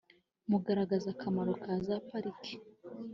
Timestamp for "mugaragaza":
0.49-1.07